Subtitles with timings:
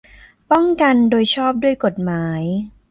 [0.51, 2.43] ป้องกันโดยชอบด้วยกฎหมาย